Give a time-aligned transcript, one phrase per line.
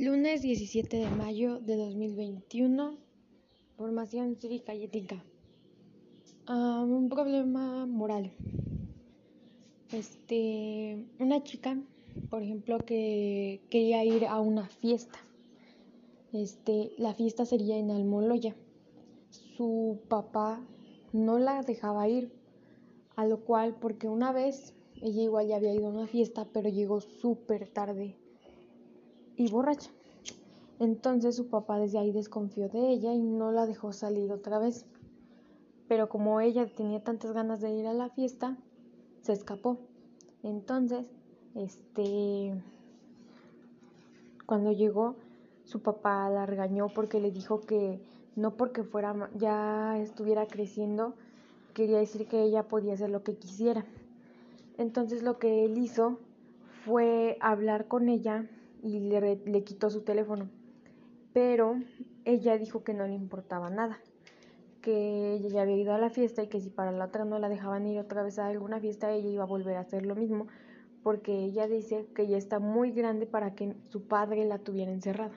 [0.00, 2.96] Lunes 17 de mayo de 2021.
[3.76, 5.24] Formación cívica y ética.
[6.46, 8.30] un problema moral.
[9.90, 11.76] Este, una chica,
[12.30, 15.18] por ejemplo, que quería ir a una fiesta.
[16.32, 18.54] Este, la fiesta sería en Almoloya.
[19.56, 20.64] Su papá
[21.12, 22.30] no la dejaba ir,
[23.16, 26.68] a lo cual, porque una vez ella igual ya había ido a una fiesta, pero
[26.68, 28.14] llegó súper tarde
[29.38, 29.90] y borracha.
[30.80, 34.84] Entonces su papá desde ahí desconfió de ella y no la dejó salir otra vez.
[35.88, 38.58] Pero como ella tenía tantas ganas de ir a la fiesta,
[39.22, 39.78] se escapó.
[40.42, 41.10] Entonces,
[41.54, 42.60] este,
[44.44, 45.16] cuando llegó,
[45.64, 48.00] su papá la regañó porque le dijo que
[48.36, 51.14] no porque fuera ya estuviera creciendo,
[51.74, 53.84] quería decir que ella podía hacer lo que quisiera.
[54.78, 56.18] Entonces lo que él hizo
[56.84, 58.48] fue hablar con ella
[58.82, 60.48] y le, le quitó su teléfono.
[61.32, 61.76] Pero
[62.24, 63.98] ella dijo que no le importaba nada,
[64.82, 67.38] que ella ya había ido a la fiesta y que si para la otra no
[67.38, 70.14] la dejaban ir otra vez a alguna fiesta, ella iba a volver a hacer lo
[70.14, 70.46] mismo,
[71.02, 75.34] porque ella dice que ya está muy grande para que su padre la tuviera encerrada.